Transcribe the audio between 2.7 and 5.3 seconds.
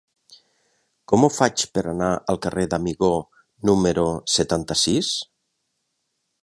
d'Amigó número setanta-sis?